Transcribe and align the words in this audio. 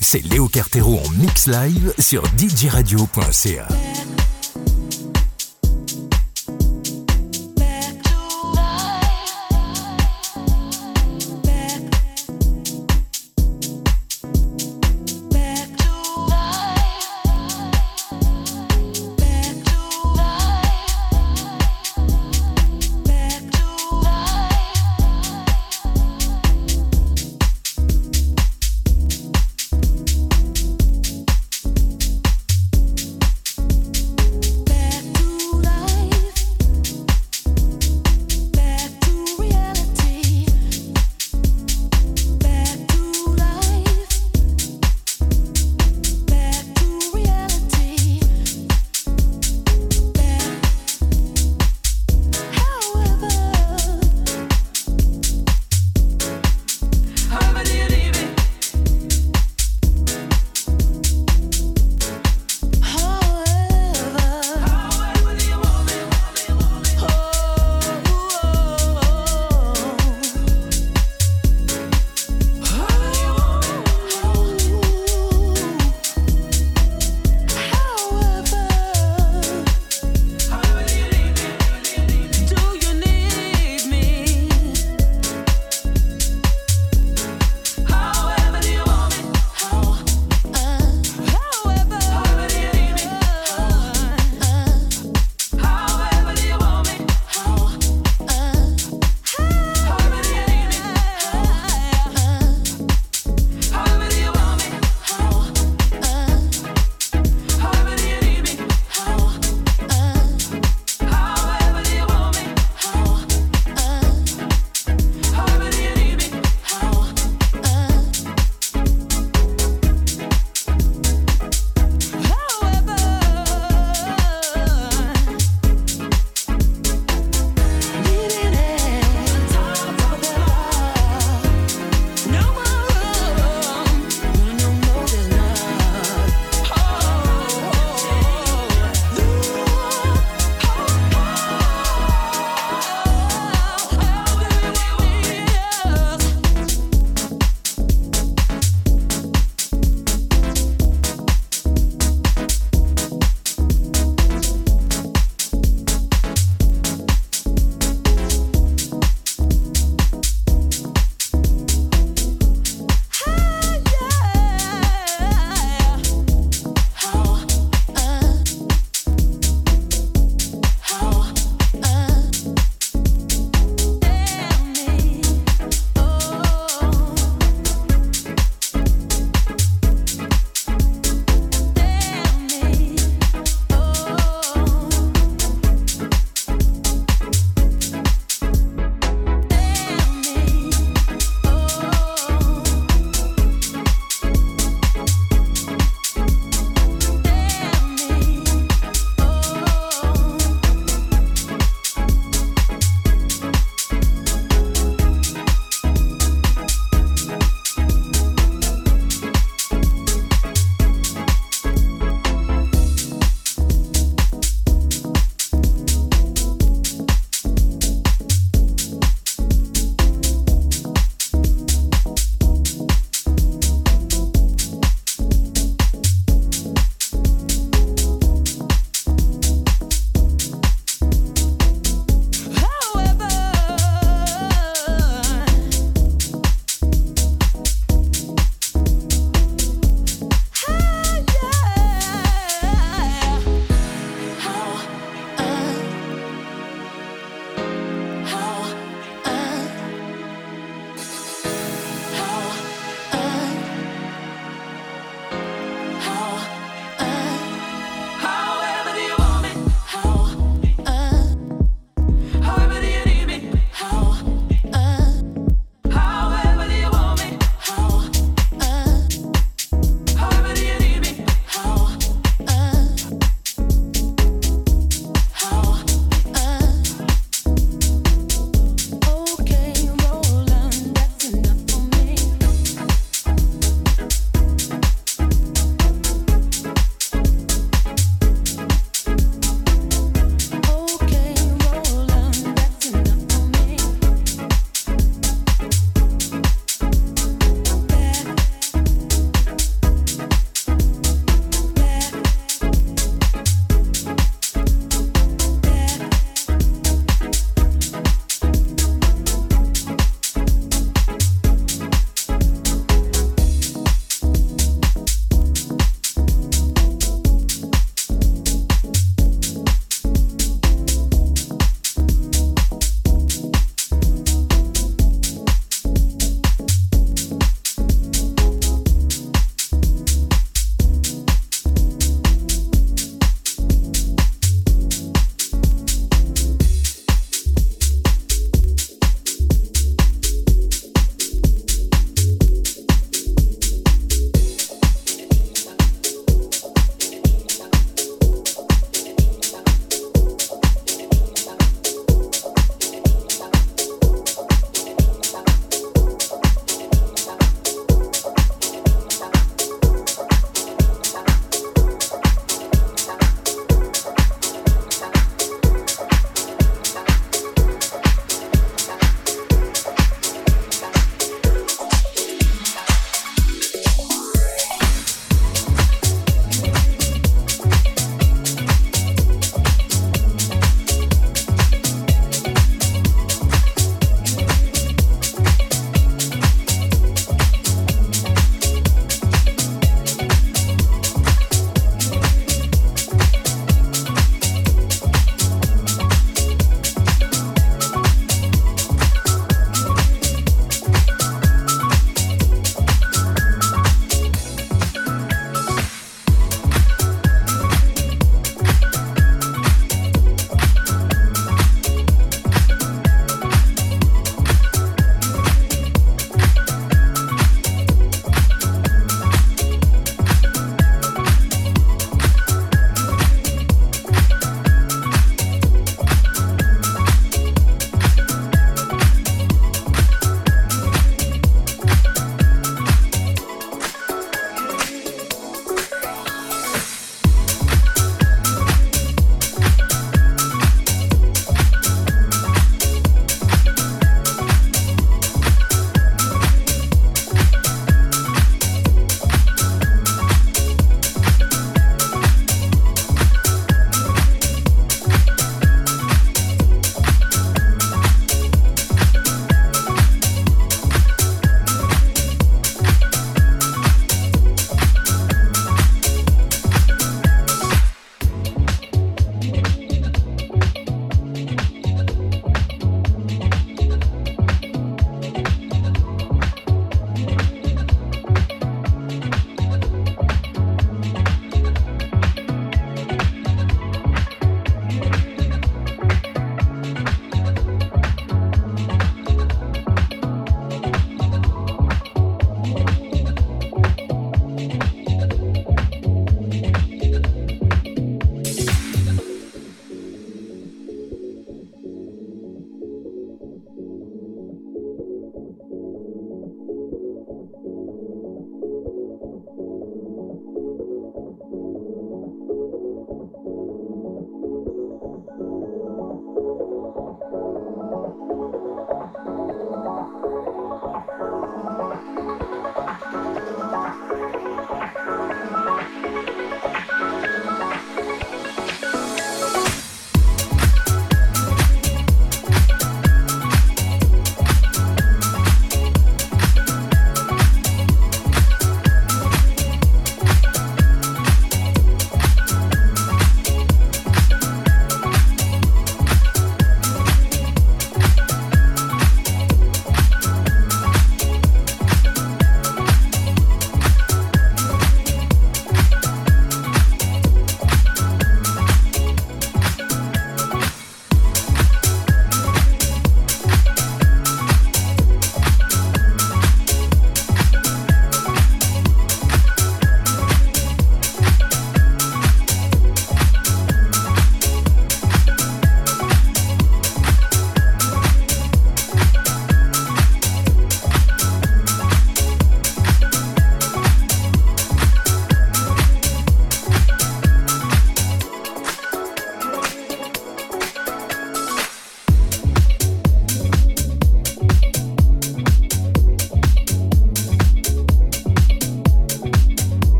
c'est 0.00 0.24
Léo 0.24 0.48
Cartero 0.48 0.98
en 0.98 1.08
mix 1.10 1.46
live 1.46 1.92
sur 1.98 2.22
djradio.ca. 2.36 3.68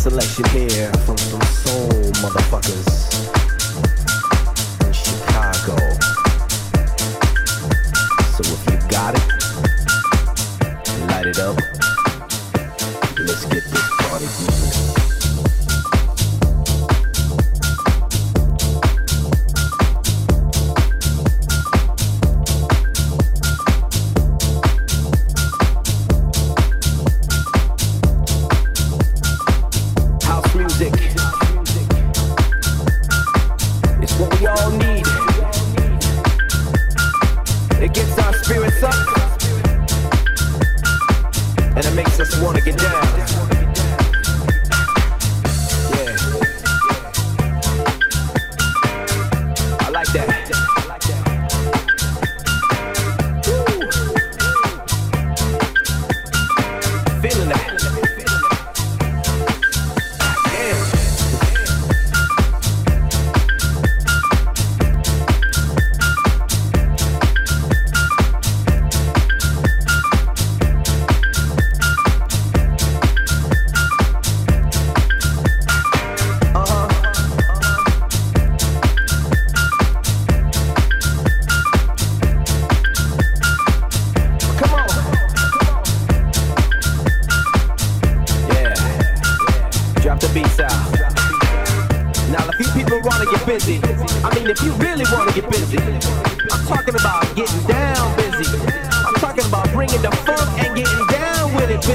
selection 0.00 0.46
here 0.48 0.90
from 1.04 1.18
some 1.18 1.42
soul 1.42 1.90
motherfuckers. 2.22 3.49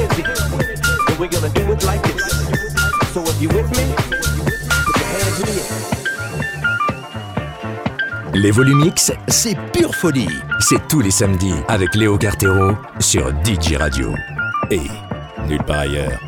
And 0.06 1.20
we're 1.20 1.30
Les 8.34 8.52
Volumix, 8.52 9.12
c'est 9.28 9.58
pure 9.74 9.96
folie. 9.96 10.28
C'est 10.60 10.88
tous 10.88 11.00
les 11.00 11.10
samedis 11.10 11.56
avec 11.68 11.96
Léo 11.96 12.18
Cartero 12.18 12.76
sur 13.00 13.30
DJ 13.44 13.78
Radio. 13.78 14.14
Et 14.70 14.82
nulle 15.48 15.64
part 15.64 15.80
ailleurs. 15.80 16.20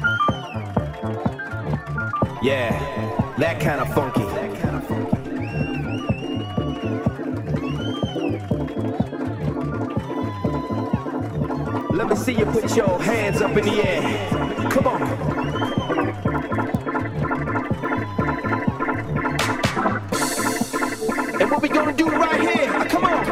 Yeah, 2.41 2.71
that 3.37 3.59
kind 3.59 3.81
of 3.81 3.93
funky. 3.93 4.46
Let 12.07 12.17
me 12.17 12.23
see 12.23 12.39
you 12.39 12.45
put 12.45 12.73
your 12.73 13.01
hands 13.01 13.41
up 13.41 13.57
in 13.57 13.65
the 13.65 13.85
air. 13.85 14.01
Come 14.71 14.87
on. 14.87 15.01
And 21.41 21.51
what 21.51 21.61
we 21.61 21.67
gonna 21.67 21.91
do 21.91 22.07
right 22.07 22.39
here? 22.39 22.71
Come 22.87 23.03
on. 23.03 23.25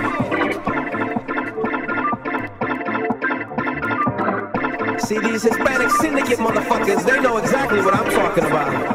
See 4.99 5.19
these 5.19 5.43
Hispanic 5.43 5.89
syndicate 5.91 6.39
motherfuckers, 6.39 7.05
they 7.05 7.21
know 7.21 7.37
exactly 7.37 7.79
what 7.79 7.93
I'm 7.93 8.11
talking 8.11 8.43
about. 8.43 8.94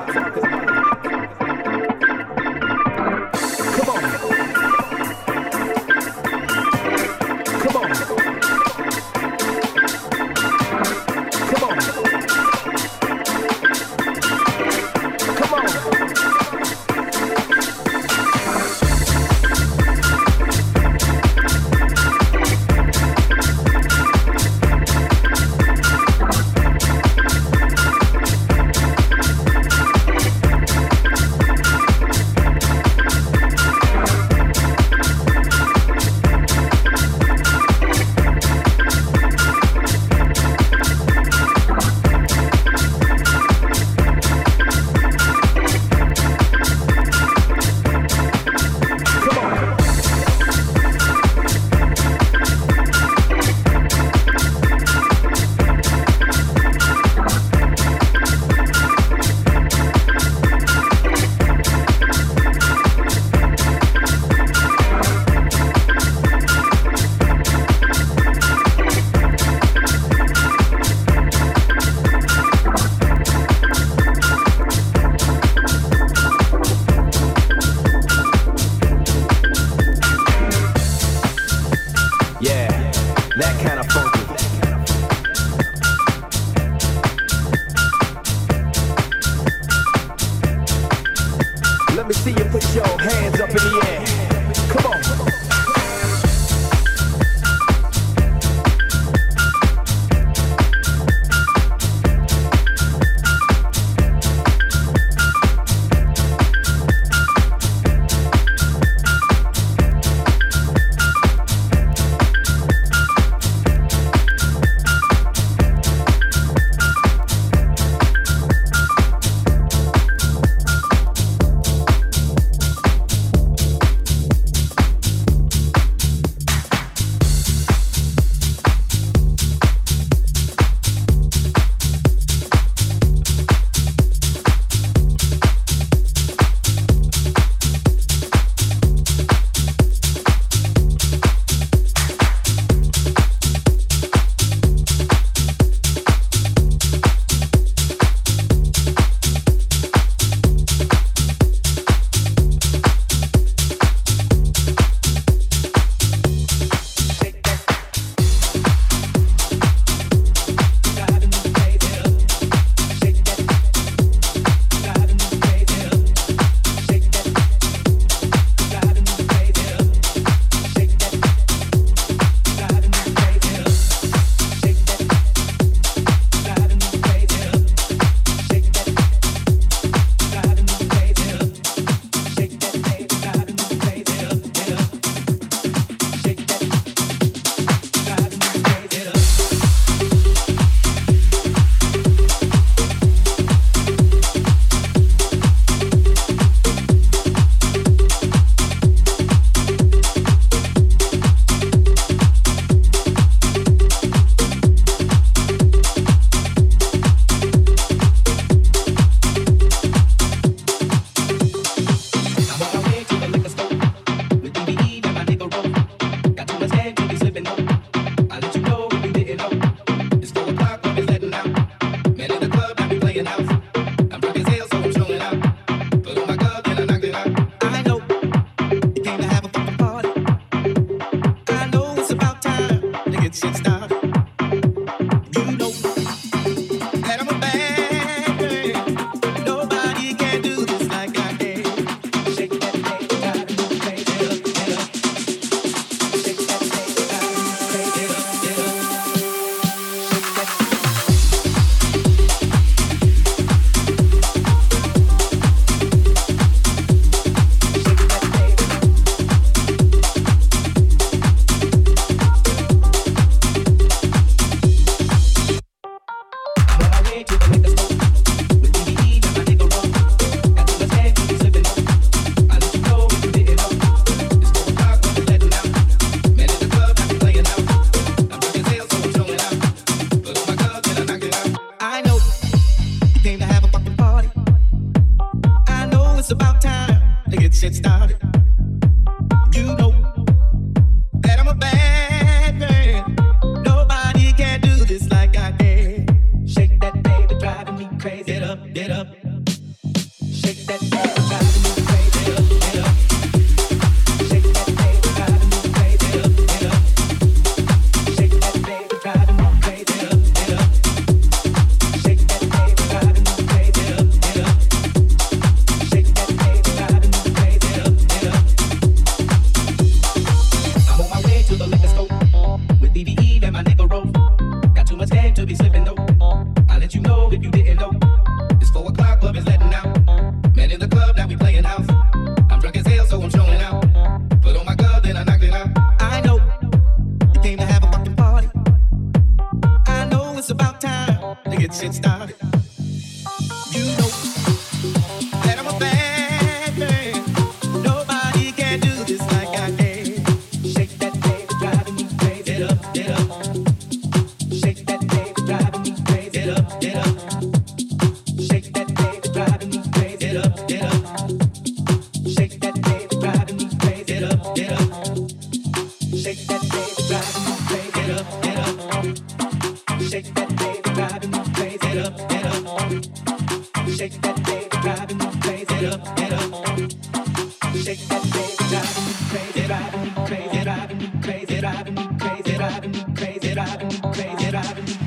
I 384.52 384.58
haven't. 384.66 384.99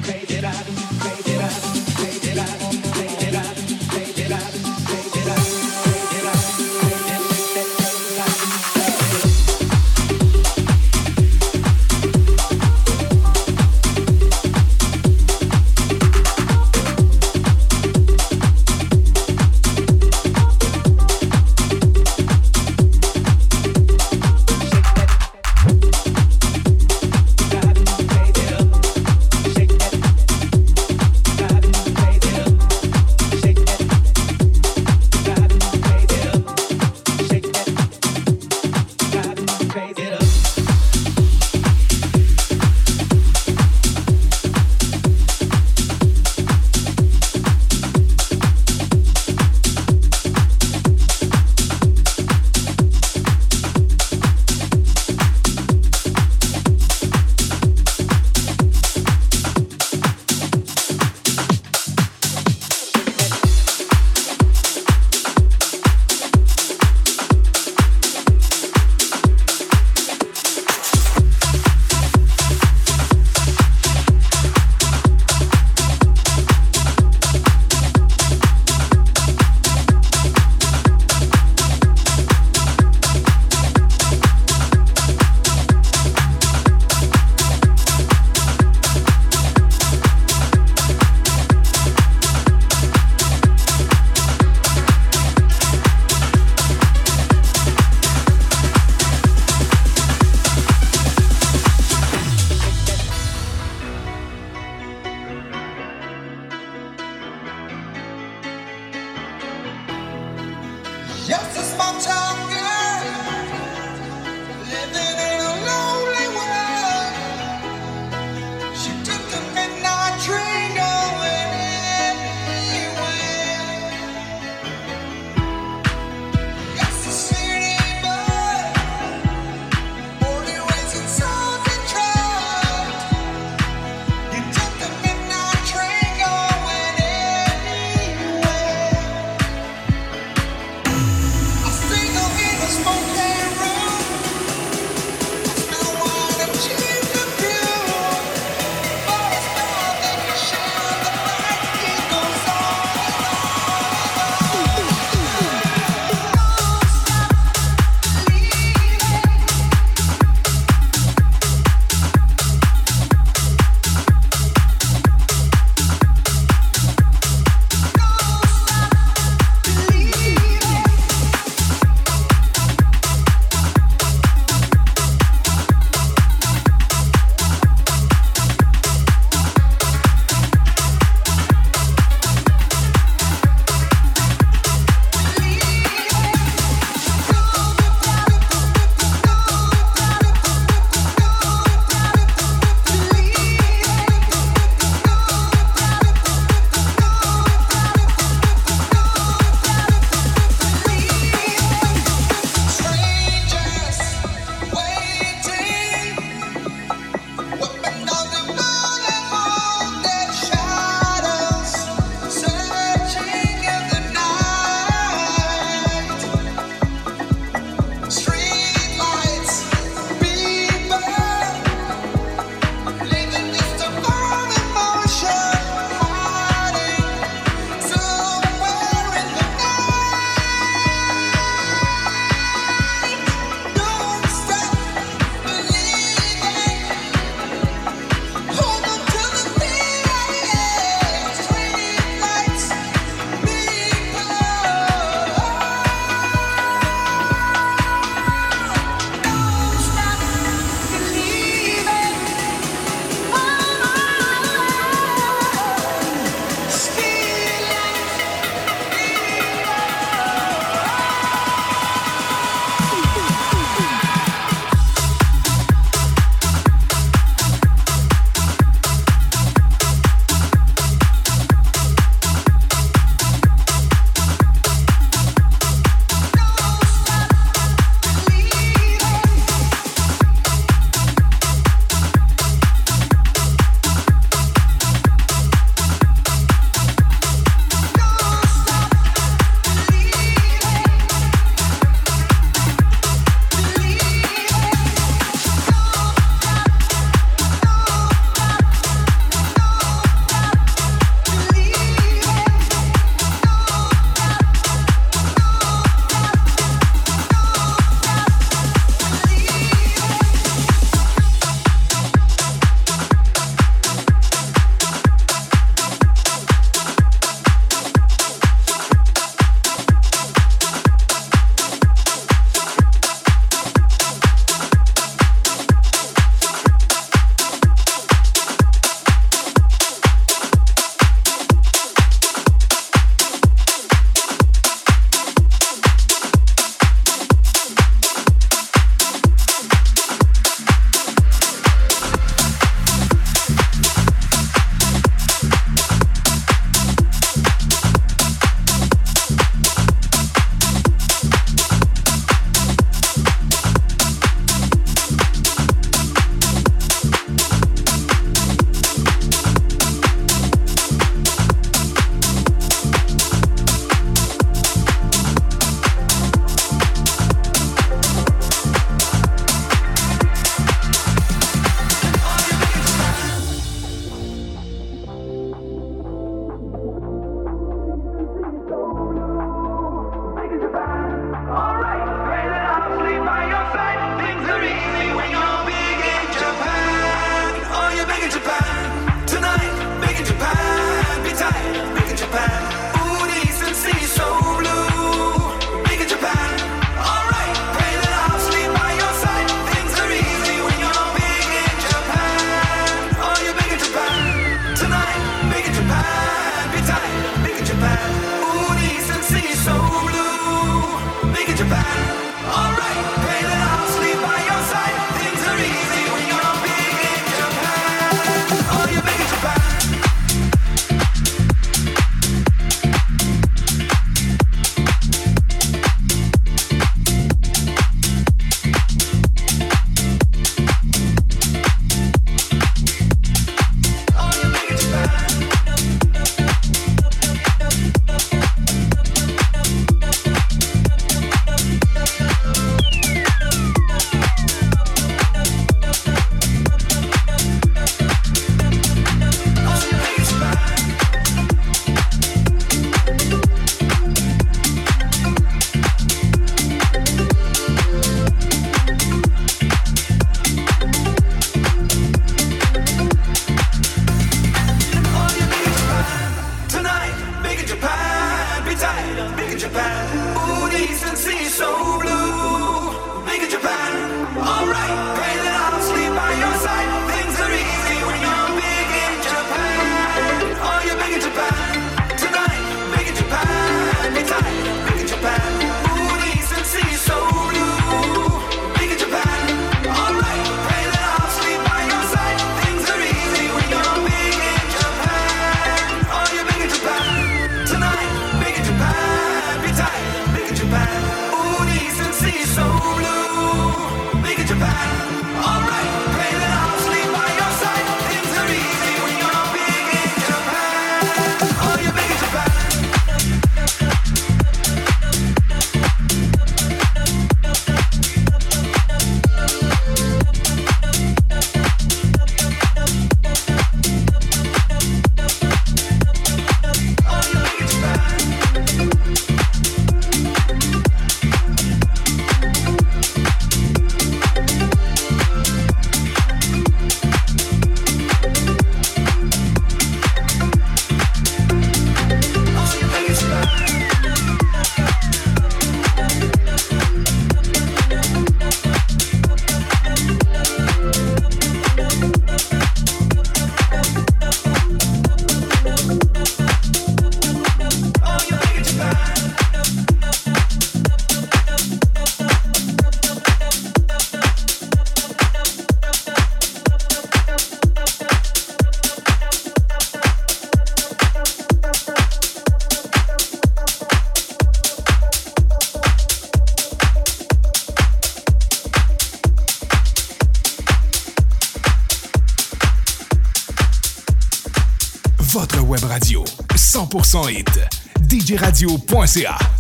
Brasil.ca. 588.63 589.52